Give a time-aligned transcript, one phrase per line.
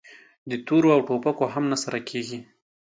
[0.49, 2.39] د تورو او ټوپکو هم نه سره کېږي!